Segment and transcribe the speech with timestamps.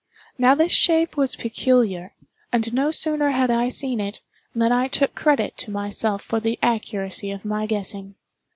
[0.39, 2.15] Now this shape was peculiar;
[2.51, 4.23] and no sooner had I seen it,
[4.55, 8.15] than I took credit to myself for the accuracy of my guessing.